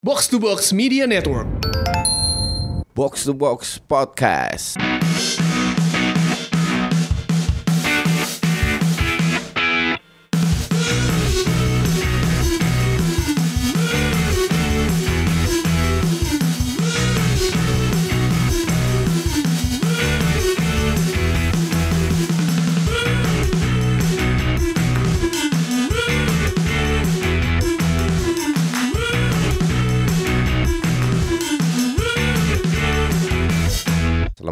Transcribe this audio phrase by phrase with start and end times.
[0.00, 1.48] Box to Box Media Network.
[2.94, 5.47] Box to Box Podcast.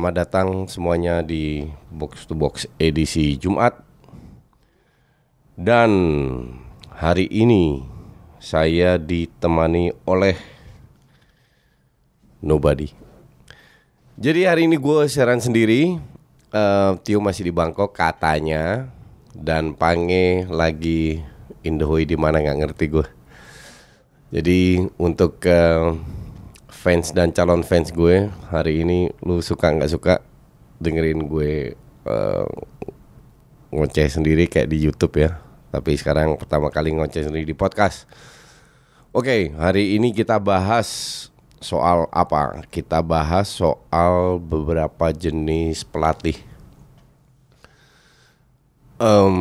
[0.06, 3.74] Selamat datang semuanya di Box to Box edisi Jumat.
[5.58, 5.90] Dan
[6.94, 7.82] hari ini
[8.38, 10.38] saya ditemani oleh
[12.38, 12.86] nobody.
[14.14, 15.98] Jadi hari ini gue siaran sendiri.
[16.54, 18.86] Eh, Tio masih di Bangkok katanya
[19.34, 21.18] dan Pange lagi
[21.66, 23.06] Indohoy di mana nggak ngerti gue.
[24.30, 25.98] Jadi untuk eh,
[26.76, 30.20] fans dan calon fans gue hari ini lu suka nggak suka
[30.76, 31.72] dengerin gue
[32.04, 32.48] eh,
[33.72, 35.40] ngoceh sendiri kayak di YouTube ya.
[35.72, 38.08] Tapi sekarang pertama kali ngoceh sendiri di podcast.
[39.12, 40.88] Oke, hari ini kita bahas
[41.60, 42.64] soal apa?
[42.68, 46.36] Kita bahas soal beberapa jenis pelatih.
[48.96, 49.36] Em,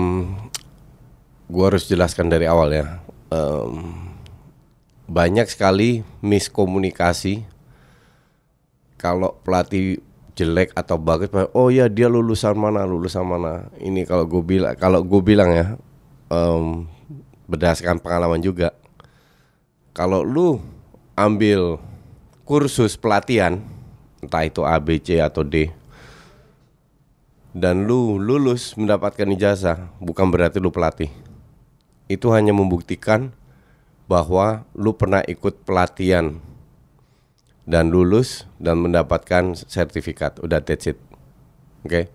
[1.48, 3.00] gua harus jelaskan dari awal ya.
[3.32, 4.15] Em,
[5.06, 7.46] banyak sekali miskomunikasi.
[8.96, 10.02] Kalau pelatih
[10.36, 13.70] jelek atau bagus oh ya dia lulusan mana lulusan mana.
[13.80, 15.66] Ini kalau gue bilang kalau gue bilang ya
[16.34, 16.90] em,
[17.46, 18.74] berdasarkan pengalaman juga
[19.94, 20.58] kalau lu
[21.16, 21.80] ambil
[22.44, 23.62] kursus pelatihan
[24.20, 25.70] entah itu A B C atau D
[27.56, 31.08] dan lu lulus mendapatkan ijazah bukan berarti lu pelatih.
[32.12, 33.32] Itu hanya membuktikan
[34.06, 36.38] bahwa lu pernah ikut pelatihan
[37.66, 40.38] dan lulus dan mendapatkan sertifikat.
[40.42, 40.98] Udah that's it.
[41.82, 42.10] Oke.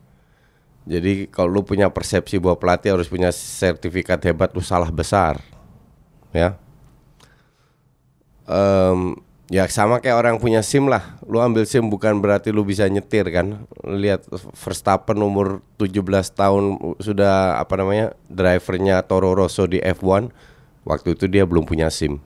[0.89, 5.39] Jadi kalau lu punya persepsi bahwa pelatih harus punya sertifikat hebat, lu salah besar.
[6.31, 6.57] Ya.
[8.47, 9.15] Em,
[9.51, 11.19] ya sama kayak orang punya SIM lah.
[11.27, 13.67] Lu ambil SIM bukan berarti lu bisa nyetir kan.
[13.83, 16.03] Lihat Verstappen umur 17
[16.35, 18.15] tahun sudah apa namanya?
[18.31, 20.50] drivernya Toro Rosso di F1
[20.85, 22.21] Waktu itu dia belum punya SIM.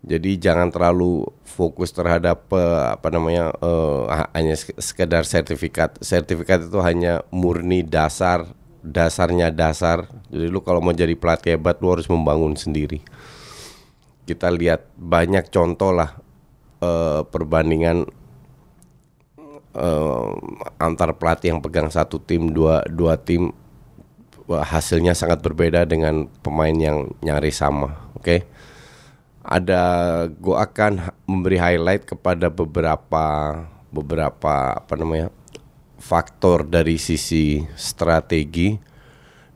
[0.00, 4.00] Jadi jangan terlalu fokus terhadap eh, apa namanya eh,
[4.32, 6.00] hanya sekedar sertifikat.
[6.00, 8.48] Sertifikat itu hanya murni dasar,
[8.80, 10.08] dasarnya dasar.
[10.32, 13.04] Jadi lu kalau mau jadi pelatih hebat lu harus membangun sendiri.
[14.24, 16.16] Kita lihat banyak contoh lah
[16.80, 18.08] eh, perbandingan
[19.76, 20.30] eh,
[20.80, 23.52] antar pelatih yang pegang satu tim dua dua tim
[24.58, 28.10] hasilnya sangat berbeda dengan pemain yang nyaris sama.
[28.18, 28.48] Oke,
[29.46, 29.82] ada
[30.26, 33.24] gue akan memberi highlight kepada beberapa
[33.90, 35.30] beberapa apa namanya
[36.00, 38.74] faktor dari sisi strategi,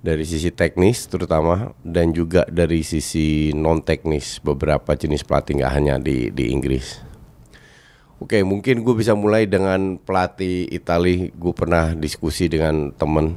[0.05, 5.95] dari sisi teknis terutama dan juga dari sisi non teknis beberapa jenis pelatih nggak hanya
[5.99, 7.01] di di Inggris.
[8.23, 11.35] Oke, mungkin gue bisa mulai dengan pelatih Itali.
[11.35, 13.35] Gue pernah diskusi dengan temen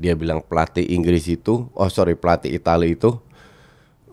[0.00, 3.20] dia bilang pelatih Inggris itu, oh sorry pelatih Italia itu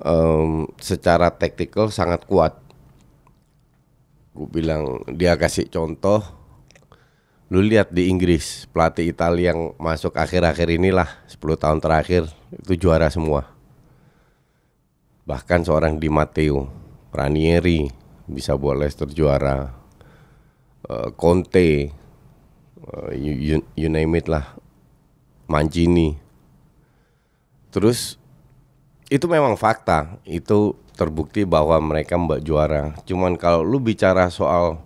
[0.03, 2.59] em, secara taktikal sangat kuat.
[4.35, 6.23] Gue bilang dia kasih contoh,
[7.47, 13.07] lu lihat di Inggris pelatih Italia yang masuk akhir-akhir inilah 10 tahun terakhir itu juara
[13.11, 13.47] semua.
[15.27, 16.67] Bahkan seorang Di Matteo,
[17.15, 17.87] Ranieri
[18.27, 19.81] bisa buat Leicester juara,
[20.91, 21.93] Eh, Conte,
[23.13, 24.57] you, you, you name it lah,
[25.51, 26.15] Mancini.
[27.67, 28.15] Terus
[29.11, 32.95] itu memang fakta, itu terbukti bahwa mereka mbak juara.
[33.03, 34.79] Cuman kalau lu bicara soal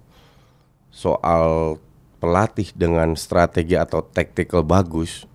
[0.89, 1.77] soal
[2.17, 5.29] pelatih dengan strategi atau tactical bagus,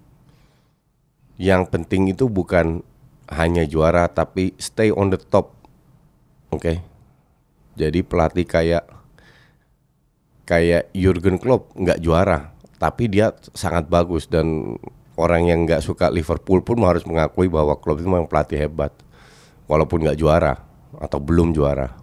[1.39, 2.83] yang penting itu bukan
[3.31, 5.55] hanya juara tapi stay on the top.
[6.51, 6.83] Oke.
[7.79, 8.85] Jadi pelatih kayak
[10.43, 12.51] kayak Jurgen Klopp nggak juara,
[12.83, 14.75] tapi dia sangat bagus dan
[15.21, 18.97] orang yang nggak suka Liverpool pun harus mengakui bahwa Klopp itu memang pelatih hebat,
[19.69, 20.57] walaupun nggak juara
[20.97, 22.01] atau belum juara.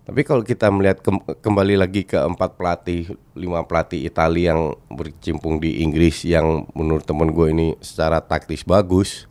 [0.00, 5.62] Tapi kalau kita melihat kem- kembali lagi ke empat pelatih, lima pelatih Italia yang berkecimpung
[5.62, 9.30] di Inggris yang menurut temen gue ini secara taktis bagus.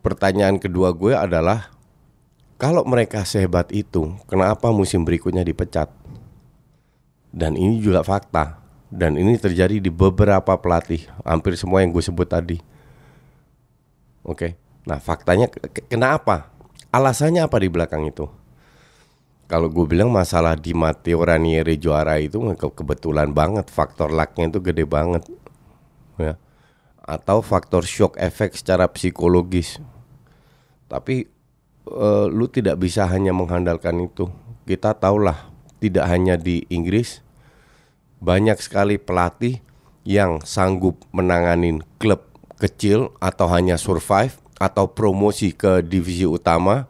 [0.00, 1.68] Pertanyaan kedua gue adalah
[2.56, 5.90] kalau mereka sehebat itu, kenapa musim berikutnya dipecat?
[7.34, 8.61] Dan ini juga fakta.
[8.92, 12.60] Dan ini terjadi di beberapa pelatih, hampir semua yang gue sebut tadi.
[14.20, 14.60] Oke.
[14.84, 16.52] Nah, faktanya ke- ke- kenapa?
[16.92, 18.28] alasannya apa di belakang itu?
[19.48, 24.60] Kalau gue bilang masalah di Matteo Ranieri juara itu ke- kebetulan banget, faktor lucknya itu
[24.60, 25.24] gede banget,
[26.20, 26.36] ya.
[27.00, 29.80] Atau faktor shock efek secara psikologis.
[30.92, 31.32] Tapi
[31.88, 34.28] eh, lu tidak bisa hanya mengandalkan itu.
[34.68, 35.48] Kita tahulah
[35.80, 37.24] tidak hanya di Inggris
[38.22, 39.58] banyak sekali pelatih
[40.06, 42.22] yang sanggup menanganin klub
[42.62, 46.86] kecil atau hanya survive atau promosi ke divisi utama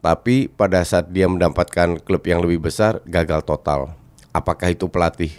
[0.00, 3.92] tapi pada saat dia mendapatkan klub yang lebih besar gagal total.
[4.32, 5.34] Apakah itu pelatih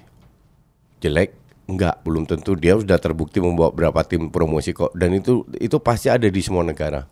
[1.02, 1.34] jelek?
[1.70, 6.10] Enggak, belum tentu dia sudah terbukti membawa berapa tim promosi kok dan itu itu pasti
[6.10, 7.10] ada di semua negara.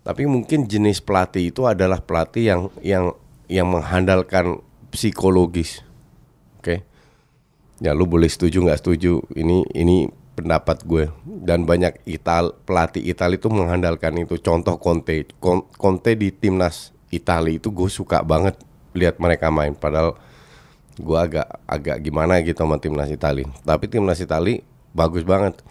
[0.00, 3.04] Tapi mungkin jenis pelatih itu adalah pelatih yang yang
[3.50, 4.62] yang mengandalkan
[4.94, 5.82] psikologis.
[6.60, 6.84] Oke.
[7.80, 9.24] Ya lu boleh setuju nggak setuju.
[9.32, 14.36] Ini ini pendapat gue dan banyak Ital pelatih Italia itu mengandalkan itu.
[14.36, 18.60] Contoh Conte, Con- Conte di timnas Italia itu gue suka banget
[18.92, 19.72] lihat mereka main.
[19.72, 20.20] Padahal
[21.00, 23.48] gue agak agak gimana gitu sama timnas Italia.
[23.64, 24.60] Tapi timnas Italia
[24.92, 25.64] bagus banget.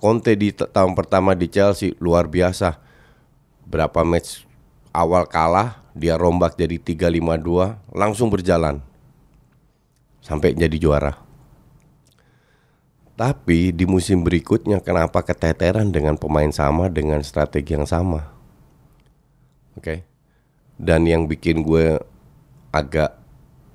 [0.00, 2.80] Conte di tahun pertama di Chelsea luar biasa.
[3.68, 4.48] Berapa match
[4.96, 8.80] awal kalah dia rombak jadi 3-5-2 langsung berjalan
[10.20, 11.16] sampai jadi juara.
[13.20, 18.32] Tapi di musim berikutnya kenapa keteteran dengan pemain sama dengan strategi yang sama?
[19.76, 20.08] Oke.
[20.80, 22.00] Dan yang bikin gue
[22.72, 23.20] agak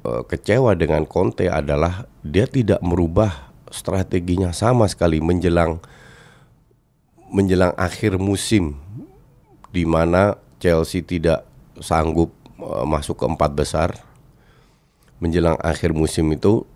[0.02, 5.78] eh, kecewa dengan Conte adalah dia tidak merubah strateginya sama sekali menjelang
[7.30, 8.82] menjelang akhir musim
[9.70, 11.46] di mana Chelsea tidak
[11.78, 13.90] sanggup eh, masuk ke empat besar
[15.20, 16.68] menjelang akhir musim itu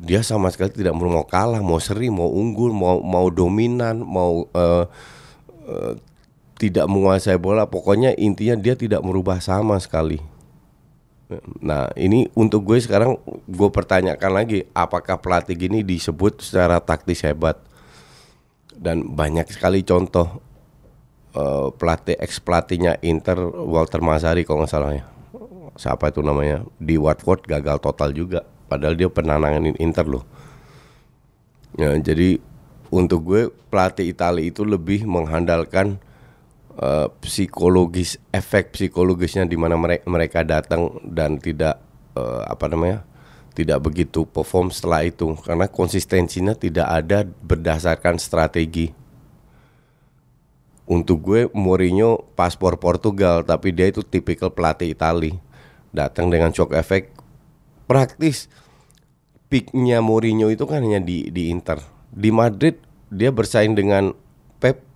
[0.00, 4.84] dia sama sekali tidak mau kalah, mau seri, mau unggul, mau mau dominan, mau eh,
[5.68, 5.92] eh,
[6.56, 7.68] tidak menguasai bola.
[7.68, 10.16] Pokoknya intinya dia tidak merubah sama sekali.
[11.62, 17.60] Nah ini untuk gue sekarang gue pertanyakan lagi, apakah pelatih gini disebut secara taktis hebat?
[18.72, 20.40] Dan banyak sekali contoh
[21.36, 25.04] eh, pelatih ex pelatihnya Inter Walter Mazzari kalau nggak salah ya.
[25.78, 28.46] Siapa itu namanya di Watford gagal total juga.
[28.70, 30.24] Padahal dia pernah nanganin Inter loh.
[31.78, 32.42] Ya, jadi
[32.90, 36.02] untuk gue pelatih Italia itu lebih mengandalkan
[36.74, 41.78] eh, psikologis efek psikologisnya di mana mere- mereka datang dan tidak
[42.18, 43.06] eh, apa namanya
[43.54, 48.94] tidak begitu perform setelah itu karena konsistensinya tidak ada berdasarkan strategi.
[50.90, 55.49] Untuk gue Mourinho paspor Portugal tapi dia itu tipikal pelatih Itali.
[55.90, 57.14] Datang dengan shock effect
[57.90, 58.46] praktis.
[59.50, 61.82] Peaknya Mourinho itu kan hanya di di Inter.
[62.14, 62.78] Di Madrid
[63.10, 64.14] dia bersaing dengan
[64.62, 64.86] Pep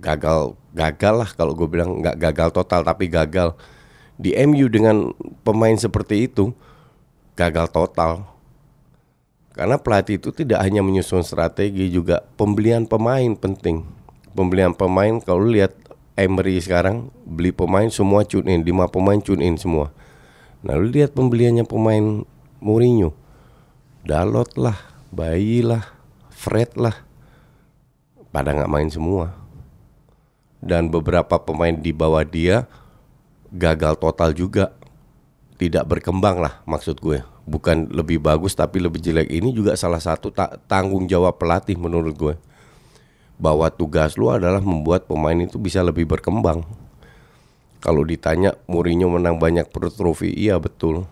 [0.00, 3.52] gagal gagal lah kalau gue bilang nggak gagal total tapi gagal
[4.18, 5.10] di MU dengan
[5.46, 6.50] pemain seperti itu
[7.38, 8.26] gagal total
[9.54, 13.86] karena pelatih itu tidak hanya menyusun strategi juga pembelian pemain penting
[14.34, 15.74] pembelian pemain kalau lihat
[16.14, 18.62] Emery sekarang beli pemain semua tune in.
[18.62, 19.90] Lima pemain tune in semua.
[20.62, 22.22] Nah lu lihat pembeliannya pemain
[22.62, 23.18] Mourinho.
[24.06, 24.78] Dalot lah
[25.10, 25.82] Bayi lah
[26.30, 26.94] Fred lah.
[28.30, 29.34] Pada nggak main semua.
[30.62, 32.70] Dan beberapa pemain di bawah dia
[33.50, 34.70] gagal total juga.
[35.58, 37.26] Tidak berkembang lah maksud gue.
[37.42, 39.34] Bukan lebih bagus tapi lebih jelek.
[39.34, 42.34] Ini juga salah satu ta- tanggung jawab pelatih menurut gue
[43.34, 46.62] bahwa tugas lu adalah membuat pemain itu bisa lebih berkembang.
[47.82, 51.04] Kalau ditanya Mourinho menang banyak per trofi iya betul.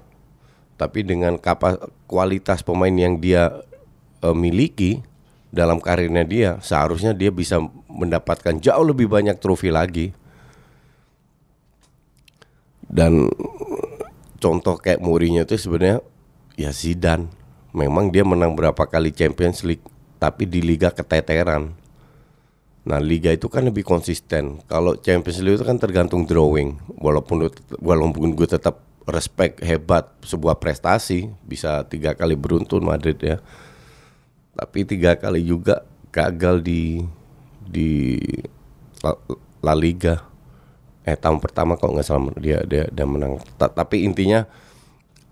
[0.80, 3.52] Tapi dengan kapas kualitas pemain yang dia
[4.24, 5.04] eh, miliki
[5.52, 7.60] dalam karirnya dia seharusnya dia bisa
[7.92, 10.16] mendapatkan jauh lebih banyak trofi lagi.
[12.88, 13.28] Dan
[14.40, 16.00] contoh kayak Mourinho itu sebenarnya
[16.56, 17.28] ya Zidane.
[17.72, 19.84] Memang dia menang berapa kali Champions League
[20.20, 21.81] tapi di liga keteteran
[22.82, 24.58] nah liga itu kan lebih konsisten.
[24.66, 26.78] Kalau Champions League itu kan tergantung drawing.
[26.98, 27.46] Walaupun
[27.78, 33.38] walaupun gue tetap respect hebat sebuah prestasi bisa tiga kali beruntun Madrid ya.
[34.52, 37.02] Tapi tiga kali juga gagal di
[37.62, 38.18] di
[39.00, 39.14] La,
[39.62, 40.22] La Liga.
[41.02, 43.38] Eh tahun pertama kalau nggak salah dia dia dia menang.
[43.58, 44.46] Ta- tapi intinya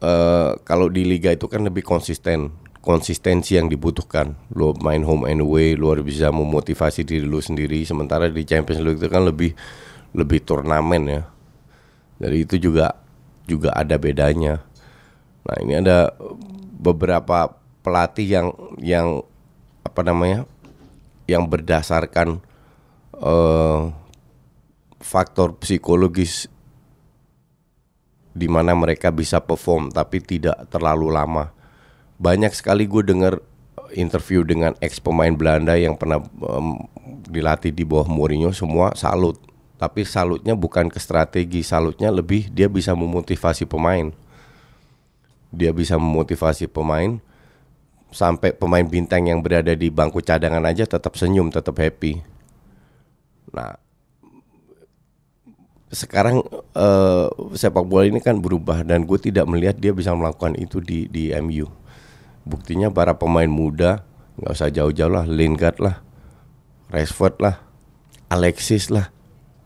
[0.03, 4.37] eh kalau di liga itu kan lebih konsisten konsistensi yang dibutuhkan.
[4.53, 7.85] Lo main home and away lo harus bisa memotivasi diri lo sendiri.
[7.85, 9.53] Sementara di Champions League itu kan lebih
[10.17, 11.23] lebih turnamen ya.
[12.21, 12.97] Jadi itu juga
[13.45, 14.65] juga ada bedanya.
[15.45, 16.13] Nah ini ada
[16.81, 18.49] beberapa pelatih yang
[18.81, 19.09] yang
[19.85, 20.45] apa namanya
[21.29, 22.41] yang berdasarkan
[23.21, 23.81] eh
[25.01, 26.45] faktor psikologis
[28.31, 31.60] di mana mereka bisa perform tapi tidak terlalu lama.
[32.21, 33.41] Banyak sekali gue dengar
[33.97, 36.77] interview dengan ex pemain Belanda yang pernah um,
[37.27, 39.41] dilatih di bawah Mourinho semua salut.
[39.81, 44.13] Tapi salutnya bukan ke strategi, salutnya lebih dia bisa memotivasi pemain.
[45.49, 47.17] Dia bisa memotivasi pemain
[48.13, 52.21] sampai pemain bintang yang berada di bangku cadangan aja tetap senyum, tetap happy.
[53.51, 53.81] Nah,
[55.91, 56.45] sekarang
[56.77, 61.09] uh, sepak bola ini kan berubah dan gue tidak melihat dia bisa melakukan itu di
[61.09, 61.67] di MU.
[62.45, 64.05] Buktinya para pemain muda
[64.41, 66.01] nggak usah jauh-jauh lah, Lingard lah,
[66.89, 67.61] Rashford lah,
[68.33, 69.13] Alexis lah,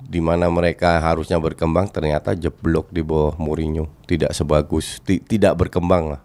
[0.02, 6.22] di mana mereka harusnya berkembang ternyata jeblok di bawah Mourinho, tidak sebagus, tidak berkembang lah.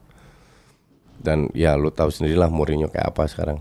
[1.19, 3.59] Dan ya lo tahu sendirilah Mourinho kayak apa sekarang.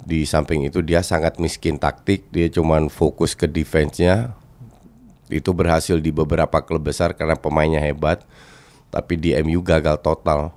[0.00, 4.32] Di samping itu dia sangat miskin taktik, dia cuman fokus ke defense-nya,
[5.30, 8.26] itu berhasil di beberapa klub besar karena pemainnya hebat
[8.90, 10.50] tapi di MU gagal total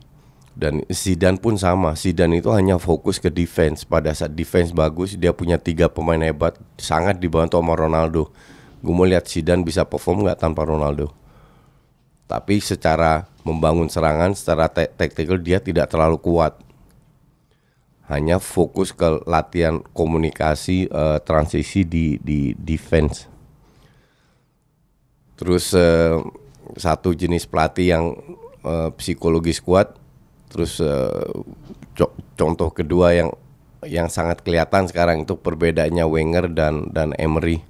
[0.53, 1.98] dan Zidane pun sama.
[1.98, 3.81] Zidane itu hanya fokus ke defense.
[3.86, 6.57] Pada saat defense bagus dia punya tiga pemain hebat.
[6.77, 8.29] Sangat dibantu sama Ronaldo.
[8.86, 11.10] Gue mau lihat Zidane bisa perform nggak tanpa Ronaldo.
[12.29, 16.62] Tapi secara membangun serangan secara tactical dia tidak terlalu kuat.
[18.05, 23.25] Hanya fokus ke latihan komunikasi uh, transisi di di defense.
[25.33, 26.22] Terus uh,
[26.77, 28.05] satu jenis pelatih yang
[28.62, 30.02] uh, psikologis kuat.
[30.53, 31.33] Terus uh,
[31.98, 33.29] co contoh kedua yang
[33.83, 37.65] yang sangat kelihatan sekarang itu perbedaannya Wenger dan dan Emery.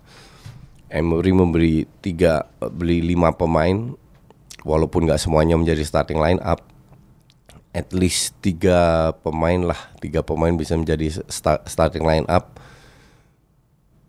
[0.92, 3.96] Emery memberi tiga beli lima pemain
[4.68, 6.62] walaupun nggak semuanya menjadi starting line up
[7.74, 12.62] at least tiga pemain lah tiga pemain bisa menjadi start, starting line up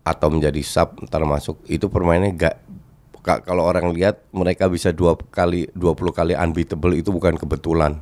[0.05, 2.55] atau menjadi sub termasuk itu permainnya gak
[3.25, 7.97] kalau orang lihat mereka bisa dua kali 20 kali unbeatable itu bukan kebetulan.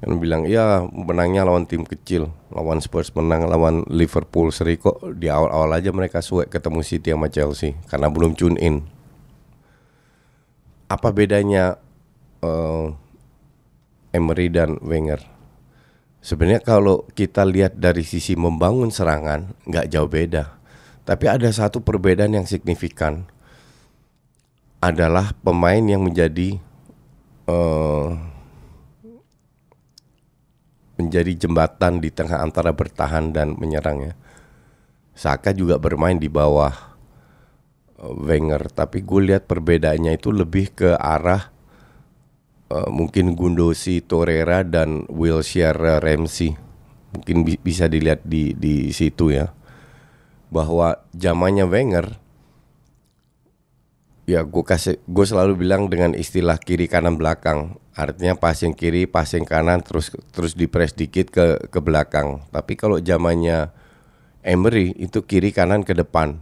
[0.00, 5.28] Kan bilang ya menangnya lawan tim kecil, lawan Spurs menang, lawan Liverpool seri kok di
[5.28, 8.80] awal-awal aja mereka suek ketemu City sama Chelsea karena belum tune in.
[10.88, 11.76] Apa bedanya
[12.40, 12.96] uh,
[14.16, 15.20] Emery dan Wenger?
[16.24, 20.56] Sebenarnya kalau kita lihat dari sisi membangun serangan nggak jauh beda,
[21.04, 23.28] tapi ada satu perbedaan yang signifikan
[24.80, 26.56] adalah pemain yang menjadi
[27.44, 28.16] uh,
[31.00, 34.12] menjadi jembatan di tengah antara bertahan dan menyerangnya.
[35.16, 36.72] Saka juga bermain di bawah
[37.96, 41.48] uh, Wenger, tapi gue lihat perbedaannya itu lebih ke arah
[42.68, 46.52] uh, mungkin Gundosi, Torreira dan Wilshere Ramsey.
[47.10, 49.50] Mungkin bi bisa dilihat di di situ ya.
[50.52, 52.29] Bahwa zamannya Wenger
[54.28, 57.80] Ya, gue kasih, gue selalu bilang dengan istilah kiri kanan belakang.
[57.96, 62.44] Artinya passing kiri, passing kanan, terus terus dipres dikit ke ke belakang.
[62.52, 63.72] Tapi kalau zamannya
[64.40, 66.40] Emery itu kiri kanan ke depan.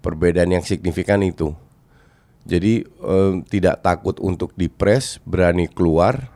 [0.00, 1.52] Perbedaan yang signifikan itu.
[2.48, 6.32] Jadi eh, tidak takut untuk dipres, berani keluar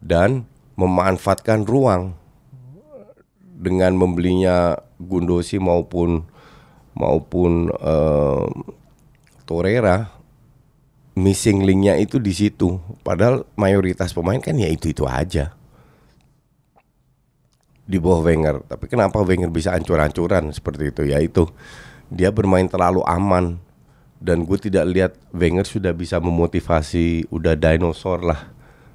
[0.00, 2.16] dan memanfaatkan ruang
[3.62, 6.26] dengan membelinya Gundosi maupun
[6.96, 8.46] maupun eh,
[9.44, 10.10] Torreira
[11.12, 12.80] missing linknya itu di situ.
[13.04, 15.52] Padahal mayoritas pemain kan ya itu itu aja
[17.86, 18.56] di bawah Wenger.
[18.66, 21.02] Tapi kenapa Wenger bisa ancur-ancuran seperti itu?
[21.04, 21.50] Ya itu
[22.12, 23.60] dia bermain terlalu aman
[24.22, 28.40] dan gue tidak lihat Wenger sudah bisa memotivasi udah dinosaur lah,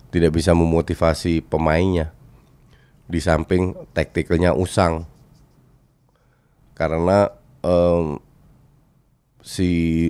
[0.09, 2.15] tidak bisa memotivasi pemainnya.
[3.07, 5.07] Di samping taktikalnya usang
[6.75, 7.31] karena
[7.63, 8.19] um,
[9.47, 9.69] si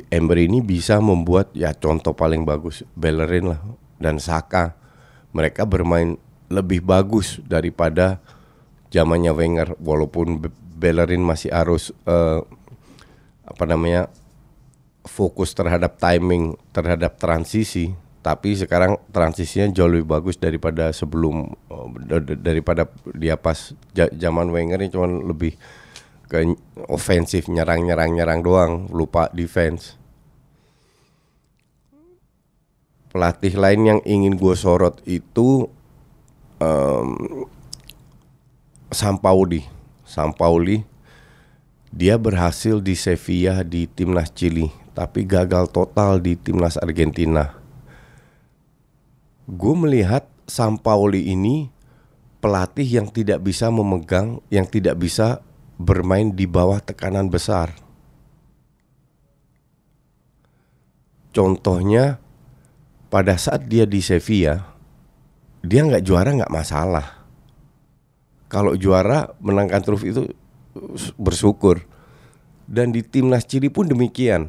[0.09, 3.61] Ember ini bisa membuat ya contoh paling bagus Bellerin lah
[4.01, 4.73] dan Saka.
[5.37, 6.17] Mereka bermain
[6.49, 8.17] lebih bagus daripada
[8.89, 10.41] zamannya Wenger walaupun
[10.73, 12.41] Bellerin masih harus uh,
[13.45, 14.09] apa namanya
[15.05, 17.93] fokus terhadap timing terhadap transisi
[18.25, 21.87] tapi sekarang transisinya jauh lebih bagus daripada sebelum uh,
[22.41, 25.55] daripada dia pas zaman Wenger ini cuma lebih
[26.27, 26.43] ke
[26.91, 29.95] ofensif nyerang nyerang nyerang doang lupa defense.
[33.07, 35.71] Pelatih lain yang ingin gue sorot itu
[36.59, 37.47] um,
[38.91, 39.63] Sampaoli.
[40.03, 40.83] Sampaoli
[41.89, 47.55] dia berhasil di Sevilla di timnas Chili tapi gagal total di timnas Argentina.
[49.47, 51.71] Gue melihat Sampaoli ini
[52.43, 55.41] pelatih yang tidak bisa memegang yang tidak bisa
[55.77, 57.87] bermain di bawah tekanan besar.
[61.37, 62.17] contohnya
[63.13, 64.73] pada saat dia di Sevilla
[65.61, 67.21] dia nggak juara nggak masalah.
[68.47, 70.23] Kalau juara menangkan trofi itu
[71.19, 71.83] bersyukur.
[72.67, 74.47] Dan di timnas Chili pun demikian.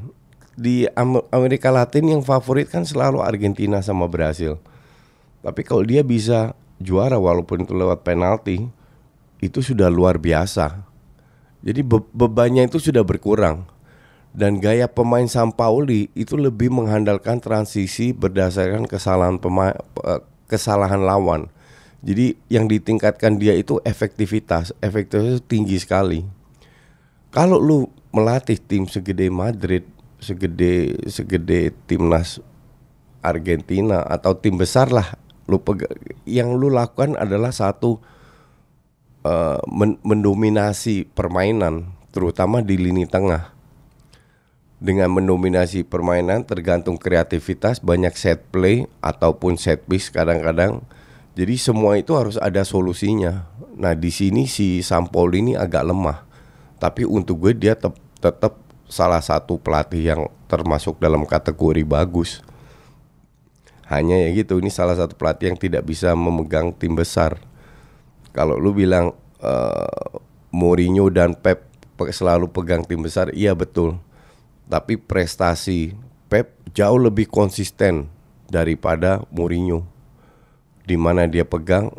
[0.59, 0.87] Di
[1.35, 4.59] Amerika Latin yang favorit kan selalu Argentina sama Brasil.
[5.43, 8.67] Tapi kalau dia bisa juara walaupun itu lewat penalti,
[9.43, 10.88] itu sudah luar biasa.
[11.63, 13.67] Jadi be bebannya itu sudah berkurang.
[14.31, 19.75] Dan gaya pemain Sampaoli itu lebih mengandalkan transisi berdasarkan kesalahan pemain
[20.47, 21.51] kesalahan lawan.
[22.05, 26.23] Jadi yang ditingkatkan dia itu efektivitas, efektivitas tinggi sekali.
[27.35, 29.83] Kalau lu melatih tim segede Madrid,
[30.23, 32.39] segede segede timnas
[33.19, 35.19] Argentina atau tim besar lah,
[35.51, 35.59] lu
[36.23, 37.99] yang lu lakukan adalah satu
[39.29, 43.53] uh, men mendominasi permainan, terutama di lini tengah.
[44.81, 50.81] Dengan mendominasi permainan tergantung kreativitas, banyak set play ataupun set piece kadang-kadang.
[51.37, 53.45] Jadi semua itu harus ada solusinya.
[53.77, 56.29] Nah di sini si Sampol ini agak lemah
[56.79, 58.55] tapi untuk gue dia tetap tetap
[58.87, 62.41] salah satu pelatih yang termasuk dalam kategori bagus.
[63.91, 67.41] Hanya ya gitu, ini salah satu pelatih yang tidak bisa memegang tim besar.
[68.39, 69.11] Kalau lu bilang
[69.43, 70.15] uh,
[70.55, 71.67] Mourinho dan Pep
[72.15, 73.99] selalu pegang tim besar, iya betul.
[74.71, 75.99] Tapi prestasi
[76.31, 78.07] Pep jauh lebih konsisten
[78.47, 79.83] daripada Mourinho.
[80.87, 81.91] Di mana dia pegang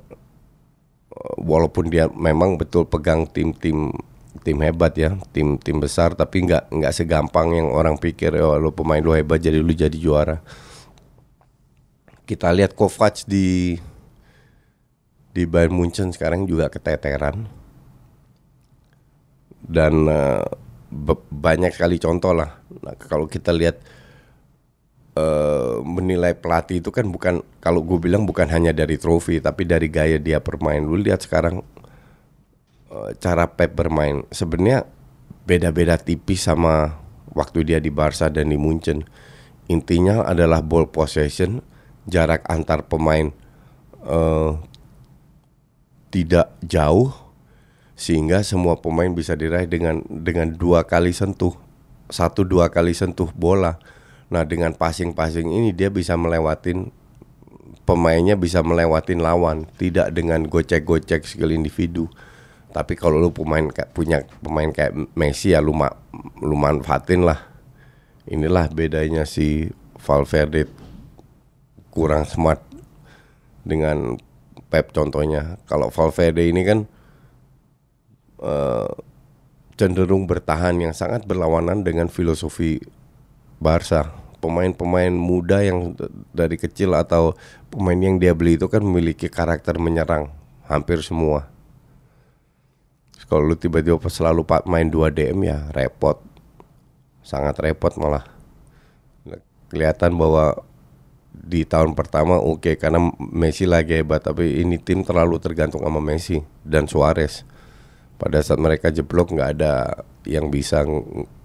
[1.12, 3.91] eh, walaupun dia memang betul pegang tim-tim
[4.39, 8.72] tim hebat ya, tim tim besar tapi nggak nggak segampang yang orang pikir oh lo
[8.72, 10.39] pemain lo hebat jadi lu jadi juara.
[12.24, 13.75] Kita lihat Kovac di
[15.33, 17.45] di Bayern Munchen sekarang juga keteteran
[19.63, 20.45] dan uh,
[21.29, 22.62] banyak sekali contoh lah.
[22.81, 23.77] Nah, kalau kita lihat
[25.13, 29.86] uh, menilai pelatih itu kan bukan kalau gue bilang bukan hanya dari trofi tapi dari
[29.88, 30.82] gaya dia bermain.
[30.82, 31.62] Lu lihat sekarang
[32.89, 34.82] Eh, cara Pep bermain sebenarnya
[35.45, 36.97] beda-beda tipis sama
[37.38, 39.06] waktu dia di Barca dan di Munchen.
[39.69, 41.62] Intinya adalah ball possession,
[42.10, 43.30] jarak antar pemain
[44.01, 44.58] uh,
[46.10, 47.13] tidak jauh
[48.00, 51.54] sehingga semua pemain bisa diraih dengan dengan dua kali sentuh,
[52.08, 53.78] satu dua kali sentuh bola.
[54.30, 56.93] Nah dengan passing-passing ini dia bisa melewatin
[57.89, 62.06] pemainnya bisa melewatin lawan, tidak dengan gocek-gocek skill individu.
[62.69, 63.65] Tapi kalau lu pemain
[63.98, 65.89] punya pemain kayak Messi ya lu ma
[66.38, 67.50] lu manfaatin lah.
[68.30, 70.69] Inilah bedanya si Valverde
[71.89, 72.62] kurang smart
[73.65, 74.22] dengan
[74.69, 75.58] Pep contohnya.
[75.65, 76.79] Kalau Valverde ini kan
[78.41, 78.89] uh,
[79.75, 82.77] cenderung bertahan yang sangat berlawanan dengan filosofi
[83.58, 84.13] Barca.
[84.39, 85.99] Pemain-pemain muda yang
[86.32, 87.36] dari kecil atau
[87.67, 90.32] pemain yang dia beli itu kan memiliki karakter menyerang
[90.63, 91.51] hampir semua
[93.29, 96.17] kalau lu tiba-tiba selalu main 2 DM ya repot.
[97.21, 98.25] Sangat repot malah.
[99.69, 100.65] Kelihatan bahwa
[101.39, 106.04] di tahun pertama oke okay, karena Messi lagi hebat tapi ini tim terlalu tergantung sama
[106.04, 107.47] Messi dan Suarez.
[108.19, 110.84] Pada saat mereka jeblok nggak ada yang bisa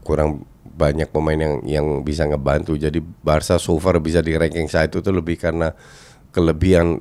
[0.02, 0.42] kurang
[0.74, 2.74] banyak pemain yang yang bisa ngebantu.
[2.74, 5.70] Jadi Barca so far bisa di ranking satu itu lebih karena
[6.34, 6.98] kelebihan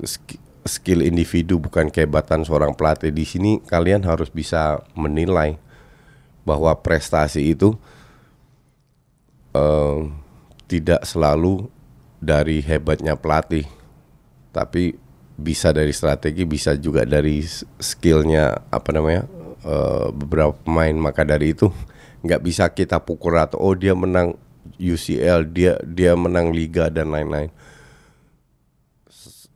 [0.64, 5.60] skill individu bukan kehebatan seorang pelatih di sini kalian harus bisa menilai
[6.48, 7.76] bahwa prestasi itu
[9.58, 10.08] uh,
[10.68, 11.68] tidak selalu
[12.24, 13.68] dari hebatnya pelatih
[14.56, 14.96] tapi
[15.36, 17.44] bisa dari strategi bisa juga dari
[17.82, 19.28] skillnya apa namanya
[19.68, 21.68] uh, beberapa pemain maka dari itu
[22.24, 24.40] nggak bisa kita pukul rata oh dia menang
[24.80, 27.52] UCL dia dia menang liga dan lain-lain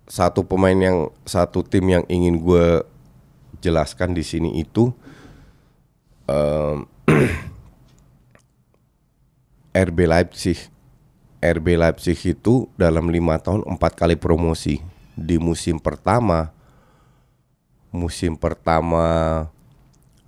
[0.08, 2.84] satu pemain yang satu tim yang ingin gue
[3.60, 4.89] jelaskan di sini itu
[6.27, 6.88] um,
[9.75, 10.71] RB Leipzig.
[11.38, 14.82] RB Leipzig itu dalam lima tahun empat kali promosi
[15.17, 16.54] di musim pertama
[17.93, 19.45] musim pertama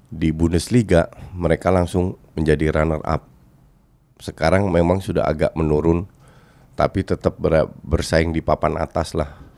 [0.10, 3.30] di Bundesliga mereka langsung menjadi runner up.
[4.19, 6.10] Sekarang memang sudah agak menurun
[6.74, 7.38] tapi tetap
[7.84, 9.50] bersaing di papan atas lah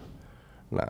[0.72, 0.88] Nah,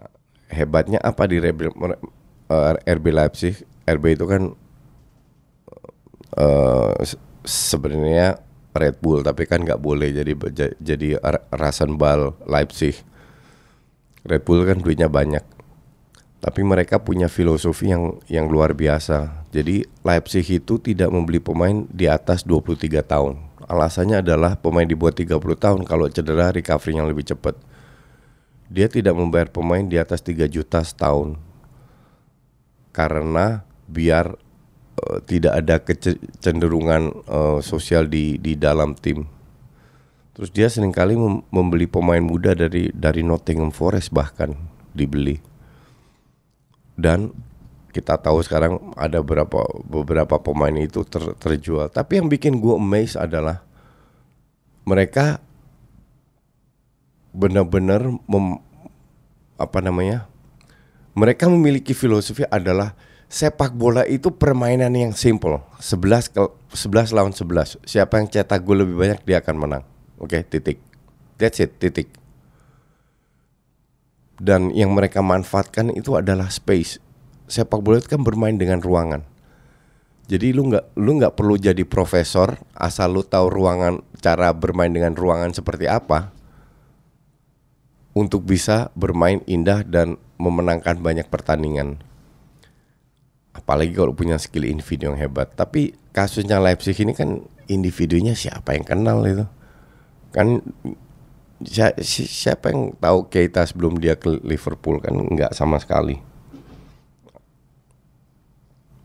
[0.47, 3.65] hebatnya apa di RB, eh, RB Leipzig?
[3.89, 4.54] RB itu kan
[6.38, 6.93] uh,
[7.41, 8.38] sebenarnya
[8.71, 10.34] Red Bull tapi kan nggak boleh jadi
[10.79, 11.19] jadi
[11.51, 12.95] Rasenball Leipzig.
[14.23, 15.43] Red Bull kan duitnya banyak.
[16.41, 19.45] Tapi mereka punya filosofi yang yang luar biasa.
[19.53, 23.38] Jadi Leipzig itu tidak membeli pemain di atas 23 tahun.
[23.69, 27.53] Alasannya adalah pemain dibuat 30 tahun kalau cedera recovery yang lebih cepat.
[28.71, 31.38] Dia tidak membayar pemain di atas 3 juta setahun.
[32.89, 34.34] Karena biar
[34.99, 39.27] uh, tidak ada kecenderungan uh, sosial di di dalam tim.
[40.32, 44.56] Terus dia sering kali mem membeli pemain muda dari dari Nottingham Forest bahkan
[44.95, 45.38] dibeli.
[46.95, 47.32] Dan
[47.91, 51.91] kita tahu sekarang ada beberapa beberapa pemain itu ter, terjual.
[51.91, 53.63] Tapi yang bikin gue amazed adalah
[54.88, 55.43] mereka
[57.36, 58.08] benar-benar
[59.60, 60.27] apa namanya?
[61.12, 62.95] Mereka memiliki filosofi adalah
[63.32, 65.63] sepak bola itu permainan yang simple.
[65.80, 66.41] 11 ke
[66.76, 67.80] 11 lawan 11.
[67.88, 69.84] Siapa yang cetak gol lebih banyak dia akan menang.
[70.20, 70.84] Oke, okay, titik.
[71.39, 72.12] That's it, titik.
[74.36, 77.00] Dan yang mereka manfaatkan itu adalah space
[77.52, 79.28] sepak bola itu kan bermain dengan ruangan.
[80.32, 85.12] Jadi lu nggak lu nggak perlu jadi profesor asal lu tahu ruangan cara bermain dengan
[85.12, 86.32] ruangan seperti apa
[88.15, 92.00] untuk bisa bermain indah dan memenangkan banyak pertandingan.
[93.52, 95.52] Apalagi kalau punya skill individu yang hebat.
[95.56, 99.46] Tapi kasusnya Leipzig ini kan individunya siapa yang kenal itu?
[100.32, 100.64] Kan
[102.02, 106.32] siapa yang tahu Keita sebelum dia ke Liverpool kan nggak sama sekali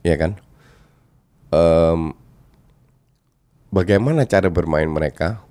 [0.07, 0.39] ya kan?
[1.51, 2.15] Um,
[3.75, 5.43] bagaimana cara bermain mereka?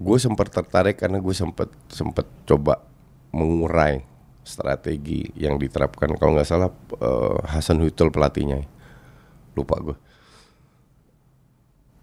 [0.00, 2.82] Gue sempat tertarik karena gue sempat sempat coba
[3.30, 4.02] mengurai
[4.42, 8.64] strategi yang diterapkan kalau nggak salah uh, Hasan Hutel pelatihnya
[9.54, 9.96] lupa gue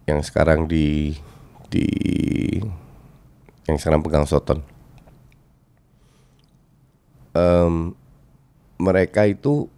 [0.07, 1.17] yang sekarang di
[1.67, 1.85] di
[3.67, 4.63] yang sekarang pegang Soton
[7.37, 7.93] um,
[8.77, 9.69] mereka itu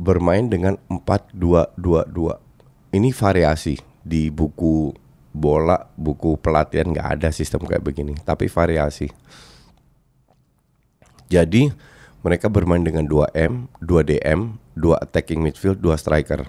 [0.00, 2.96] bermain dengan 4-2-2-2.
[2.96, 4.90] Ini variasi di buku
[5.30, 9.06] bola, buku pelatihan nggak ada sistem kayak begini, tapi variasi.
[11.30, 11.70] Jadi
[12.20, 16.44] mereka bermain dengan 2M, 2DM, 2 attacking midfield, 2 striker.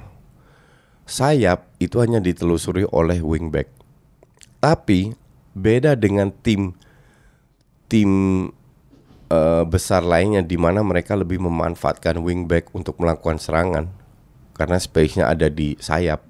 [1.07, 3.71] Sayap itu hanya ditelusuri oleh wingback.
[4.60, 5.15] Tapi
[5.51, 6.75] beda dengan tim
[7.91, 8.12] tim
[9.27, 13.91] uh, besar lainnya di mana mereka lebih memanfaatkan wingback untuk melakukan serangan
[14.55, 16.23] karena space-nya ada di sayap.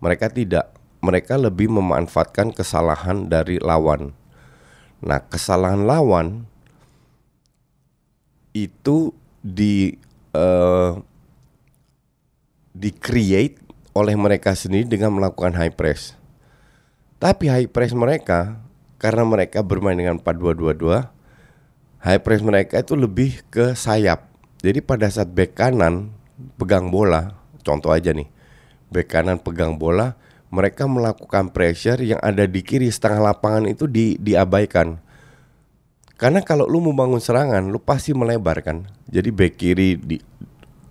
[0.00, 4.12] Mereka tidak, mereka lebih memanfaatkan kesalahan dari lawan.
[5.00, 6.48] Nah, kesalahan lawan
[8.64, 9.12] itu
[9.44, 9.92] di
[10.32, 10.96] uh,
[12.72, 13.60] di create
[13.92, 16.16] oleh mereka sendiri dengan melakukan high press.
[17.20, 18.60] Tapi high press mereka
[18.96, 21.16] karena mereka bermain dengan 4-2-2-2
[22.06, 24.30] high press mereka itu lebih ke sayap.
[24.62, 26.14] Jadi pada saat back kanan
[26.54, 27.34] pegang bola,
[27.66, 28.30] contoh aja nih,
[28.94, 30.14] back kanan pegang bola,
[30.48, 35.02] mereka melakukan pressure yang ada di kiri setengah lapangan itu di, diabaikan.
[36.16, 38.88] Karena kalau lu membangun serangan, lu pasti melebar kan.
[39.04, 40.16] Jadi back kiri di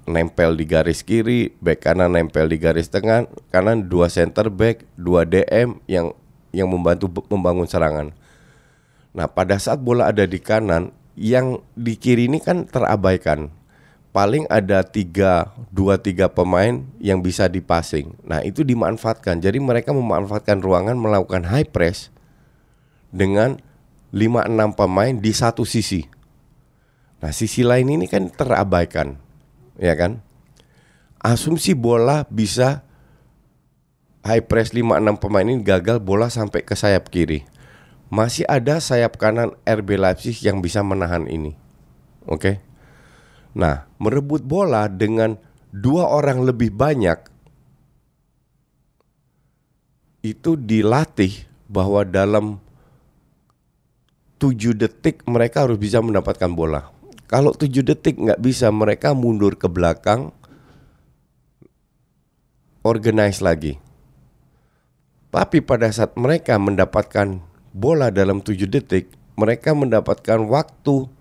[0.06, 5.26] nempel di garis kiri, back kanan nempel di garis tengah, kanan dua center back, dua
[5.26, 6.14] DM yang
[6.54, 8.14] yang membantu membangun serangan.
[9.18, 13.50] Nah, pada saat bola ada di kanan, yang di kiri ini kan terabaikan.
[14.16, 18.16] Paling ada tiga, dua tiga pemain yang bisa dipasing.
[18.24, 19.44] Nah itu dimanfaatkan.
[19.44, 22.16] Jadi mereka memanfaatkan ruangan melakukan high press
[23.12, 23.60] dengan
[24.16, 26.08] lima enam pemain di satu sisi.
[27.20, 29.20] Nah sisi lain ini kan terabaikan,
[29.76, 30.24] ya kan?
[31.20, 32.88] Asumsi bola bisa
[34.24, 37.44] high press lima enam pemain ini gagal bola sampai ke sayap kiri
[38.14, 41.58] masih ada sayap kanan RB Leipzig yang bisa menahan ini.
[42.26, 42.40] Oke.
[42.40, 42.56] Okay?
[43.56, 45.40] Nah, merebut bola dengan
[45.72, 47.32] dua orang lebih banyak
[50.26, 52.60] itu dilatih bahwa dalam
[54.42, 56.92] tujuh detik mereka harus bisa mendapatkan bola.
[57.26, 60.30] Kalau tujuh detik nggak bisa, mereka mundur ke belakang,
[62.86, 63.82] organize lagi.
[65.34, 67.44] Tapi pada saat mereka mendapatkan
[67.76, 71.12] bola dalam 7 detik, mereka mendapatkan waktu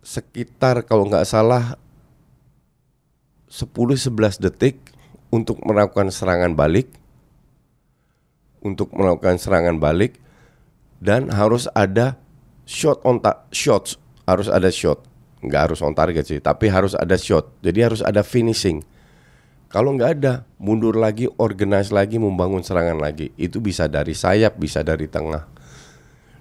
[0.00, 1.76] sekitar kalau nggak salah
[3.52, 4.80] 10-11 detik
[5.28, 6.88] untuk melakukan serangan balik
[8.64, 10.23] untuk melakukan serangan balik
[11.04, 12.16] dan harus ada
[12.64, 15.04] shot on ta shots harus ada shot
[15.44, 18.80] nggak harus on target sih tapi harus ada shot jadi harus ada finishing
[19.74, 23.34] kalau nggak ada, mundur lagi, organize lagi, membangun serangan lagi.
[23.34, 25.50] Itu bisa dari sayap, bisa dari tengah.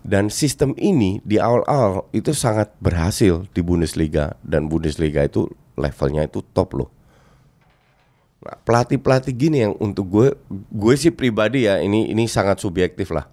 [0.06, 6.46] Dan sistem ini di awal-awal itu sangat berhasil di Bundesliga dan Bundesliga itu levelnya itu
[6.54, 6.94] top loh.
[8.46, 10.28] Nah, pelatih-pelatih gini yang untuk gue,
[10.70, 13.26] gue sih pribadi ya ini ini sangat subjektif lah,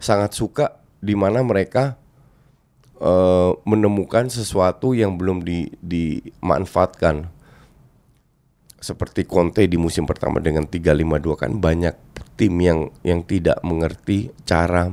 [0.00, 2.00] sangat suka di mana mereka
[3.00, 7.28] uh, menemukan sesuatu yang belum di, dimanfaatkan.
[8.80, 11.92] Seperti Conte di musim pertama dengan 352 kan banyak
[12.40, 14.88] tim yang yang tidak mengerti cara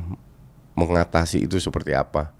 [0.75, 2.35] mengatasi itu seperti apa.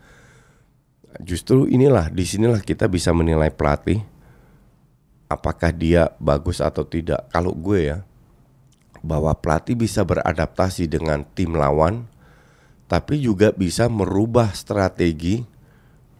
[1.24, 4.04] Justru inilah di sinilah kita bisa menilai pelatih
[5.32, 7.32] apakah dia bagus atau tidak.
[7.32, 8.04] Kalau gue ya
[9.00, 12.12] bahwa pelatih bisa beradaptasi dengan tim lawan
[12.88, 15.44] tapi juga bisa merubah strategi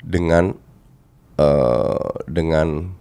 [0.04, 0.52] dengan
[1.40, 2.92] uh, dengan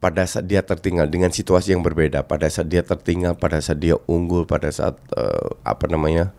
[0.00, 2.24] pada saat dia tertinggal dengan situasi yang berbeda.
[2.28, 6.32] Pada saat dia tertinggal pada saat dia unggul pada saat uh, apa namanya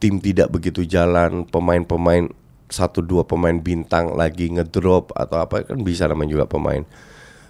[0.00, 2.28] tim tidak begitu jalan pemain-pemain
[2.68, 6.84] satu dua pemain bintang lagi ngedrop atau apa kan bisa namanya juga pemain.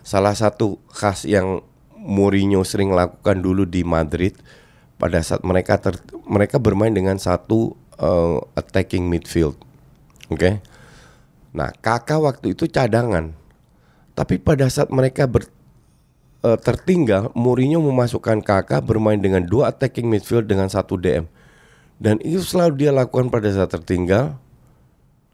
[0.07, 1.63] Salah satu khas yang
[2.05, 4.37] Mourinho sering lakukan dulu di Madrid
[4.97, 9.59] pada saat mereka ter, mereka bermain dengan satu uh, attacking midfield
[10.31, 10.55] oke okay?
[11.55, 13.35] nah kakak waktu itu cadangan
[14.15, 15.51] tapi pada saat mereka ber,
[16.47, 21.27] uh, tertinggal, Mourinho memasukkan Kakak bermain dengan dua attacking midfield dengan satu DM.
[21.99, 24.39] Dan itu selalu dia lakukan pada saat tertinggal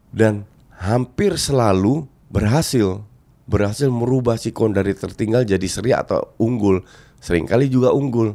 [0.09, 0.49] dan
[0.81, 3.01] hampir selalu berhasil
[3.49, 6.81] berhasil merubah sikon dari tertinggal jadi seri atau unggul.
[7.19, 8.33] Seringkali juga unggul.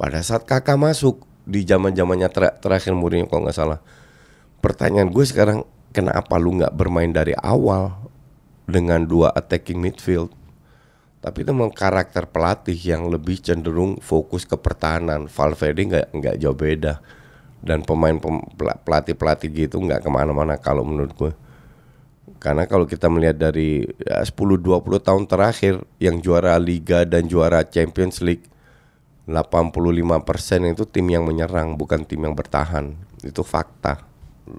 [0.00, 3.84] Pada saat Kakak masuk di zaman-zamannya ter terakhir Mourinho kalau nggak salah.
[4.64, 7.92] Pertanyaan gue sekarang kenapa lu nggak bermain dari awal
[8.64, 10.32] dengan dua attacking midfield.
[11.20, 15.28] Tapi itu memang karakter pelatih yang lebih cenderung fokus ke pertahanan.
[15.28, 17.04] Valverde nggak nggak jauh beda.
[17.60, 18.16] Dan pemain
[18.80, 21.32] pelatih pelatih gitu nggak ke mana-mana kalau menurut gue.
[22.40, 28.24] Karena kalau kita melihat dari ya, 10-20 tahun terakhir yang juara Liga dan juara Champions
[28.24, 28.48] League
[29.28, 32.96] 85% itu tim yang menyerang bukan tim yang bertahan.
[33.20, 34.04] Itu fakta.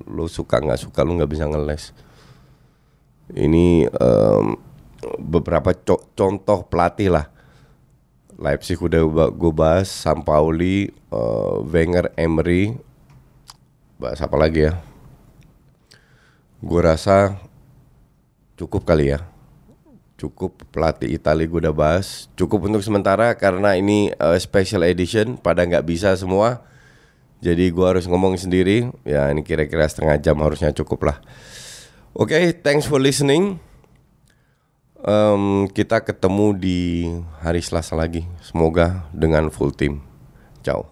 [0.10, 1.92] Lo suka nggak suka lo nggak bisa ngeles
[3.36, 4.60] ini um,
[5.20, 7.26] beberapa co contoh pelatih lah.
[8.42, 12.74] Leipzig udah gue bahas, Sampaoli, uh, Wenger, Emery,
[14.02, 14.82] bahas apa lagi ya?
[16.58, 17.38] Gue rasa
[18.58, 19.31] cukup kali ya.
[20.22, 22.30] Cukup pelatih Italia gue udah bahas.
[22.38, 26.62] Cukup untuk sementara karena ini uh, special edition, pada nggak bisa semua.
[27.42, 28.94] Jadi gue harus ngomong sendiri.
[29.02, 31.18] Ya ini kira-kira setengah jam harusnya cukup lah.
[32.14, 33.58] Oke, okay, thanks for listening.
[35.02, 36.80] Um, kita ketemu di
[37.42, 38.30] hari Selasa lagi.
[38.46, 40.06] Semoga dengan full team.
[40.62, 40.91] Ciao.